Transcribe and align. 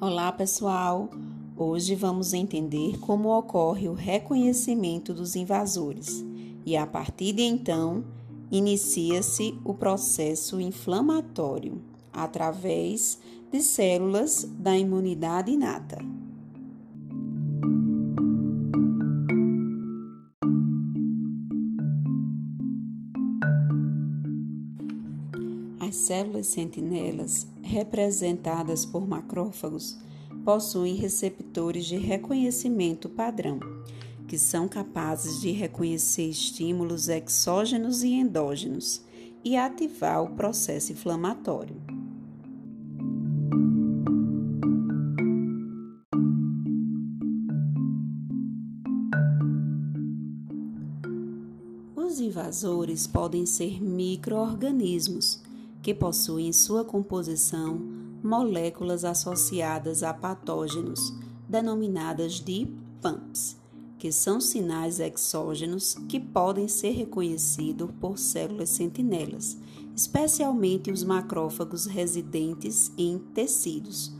Olá, 0.00 0.30
pessoal! 0.30 1.10
Hoje 1.56 1.96
vamos 1.96 2.32
entender 2.32 3.00
como 3.00 3.36
ocorre 3.36 3.88
o 3.88 3.94
reconhecimento 3.94 5.12
dos 5.12 5.34
invasores 5.34 6.24
e, 6.64 6.76
a 6.76 6.86
partir 6.86 7.32
de 7.32 7.42
então, 7.42 8.04
inicia-se 8.48 9.58
o 9.64 9.74
processo 9.74 10.60
inflamatório 10.60 11.82
através 12.12 13.18
de 13.50 13.60
células 13.60 14.44
da 14.44 14.78
imunidade 14.78 15.50
inata. 15.50 15.98
As 25.88 25.96
células 25.96 26.48
sentinelas, 26.48 27.46
representadas 27.62 28.84
por 28.84 29.08
macrófagos, 29.08 29.96
possuem 30.44 30.94
receptores 30.96 31.86
de 31.86 31.96
reconhecimento 31.96 33.08
padrão, 33.08 33.58
que 34.26 34.38
são 34.38 34.68
capazes 34.68 35.40
de 35.40 35.50
reconhecer 35.50 36.28
estímulos 36.28 37.08
exógenos 37.08 38.02
e 38.02 38.12
endógenos 38.12 39.02
e 39.42 39.56
ativar 39.56 40.22
o 40.22 40.36
processo 40.36 40.92
inflamatório. 40.92 41.76
Os 51.96 52.20
invasores 52.20 53.06
podem 53.06 53.46
ser 53.46 53.82
microorganismos 53.82 55.47
que 55.82 55.94
possuem 55.94 56.48
em 56.48 56.52
sua 56.52 56.84
composição 56.84 57.80
moléculas 58.22 59.04
associadas 59.04 60.02
a 60.02 60.12
patógenos, 60.12 61.14
denominadas 61.48 62.34
de 62.34 62.68
PAMPs, 63.00 63.56
que 63.98 64.12
são 64.12 64.40
sinais 64.40 65.00
exógenos 65.00 65.94
que 66.08 66.20
podem 66.20 66.68
ser 66.68 66.90
reconhecidos 66.90 67.90
por 68.00 68.18
células 68.18 68.70
sentinelas, 68.70 69.58
especialmente 69.94 70.90
os 70.90 71.02
macrófagos 71.02 71.86
residentes 71.86 72.92
em 72.96 73.18
tecidos. 73.18 74.12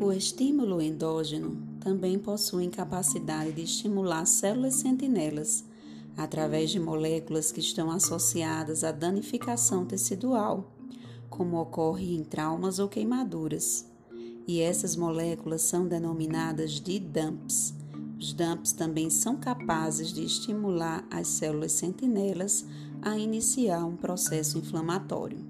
O 0.00 0.12
estímulo 0.12 0.80
endógeno 0.80 1.69
também 1.80 2.18
possuem 2.18 2.70
capacidade 2.70 3.52
de 3.52 3.62
estimular 3.62 4.24
células 4.26 4.74
sentinelas 4.74 5.64
através 6.16 6.70
de 6.70 6.78
moléculas 6.78 7.50
que 7.50 7.60
estão 7.60 7.90
associadas 7.90 8.84
à 8.84 8.92
danificação 8.92 9.86
tecidual, 9.86 10.70
como 11.30 11.58
ocorre 11.58 12.14
em 12.14 12.22
traumas 12.22 12.78
ou 12.78 12.88
queimaduras. 12.88 13.86
E 14.46 14.60
essas 14.60 14.96
moléculas 14.96 15.62
são 15.62 15.86
denominadas 15.86 16.72
de 16.72 16.98
DAMPs. 16.98 17.74
Os 18.18 18.32
DAMPs 18.34 18.72
também 18.72 19.08
são 19.08 19.36
capazes 19.36 20.12
de 20.12 20.24
estimular 20.24 21.06
as 21.10 21.28
células 21.28 21.72
sentinelas 21.72 22.66
a 23.00 23.16
iniciar 23.16 23.84
um 23.86 23.96
processo 23.96 24.58
inflamatório. 24.58 25.49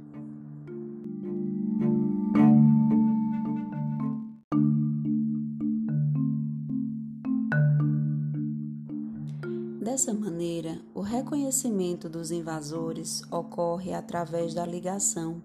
Dessa 9.81 10.12
maneira, 10.12 10.78
o 10.95 11.00
reconhecimento 11.00 12.06
dos 12.06 12.31
invasores 12.31 13.22
ocorre 13.31 13.94
através 13.94 14.53
da 14.53 14.66
ligação 14.66 15.43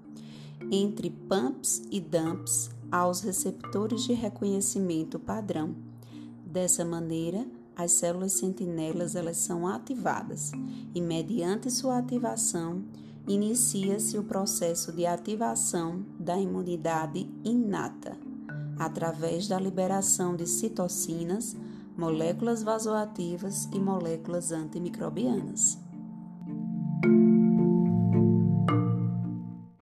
entre 0.69 1.09
PAMPs 1.09 1.83
e 1.89 2.01
DAMPs 2.01 2.69
aos 2.91 3.21
receptores 3.21 4.03
de 4.03 4.11
reconhecimento 4.11 5.17
padrão. 5.17 5.73
Dessa 6.45 6.83
maneira, 6.83 7.47
as 7.77 7.93
células 7.93 8.33
sentinelas 8.33 9.15
elas 9.15 9.37
são 9.37 9.65
ativadas 9.65 10.51
e, 10.93 10.99
mediante 10.99 11.71
sua 11.71 11.97
ativação, 11.97 12.83
inicia-se 13.25 14.17
o 14.17 14.23
processo 14.25 14.91
de 14.91 15.05
ativação 15.05 16.05
da 16.19 16.37
imunidade 16.37 17.25
inata, 17.41 18.17
através 18.77 19.47
da 19.47 19.57
liberação 19.57 20.35
de 20.35 20.45
citocinas 20.45 21.55
moléculas 21.97 22.61
vasoativas 22.63 23.69
e 23.73 23.79
moléculas 23.79 24.51
antimicrobianas. 24.51 25.84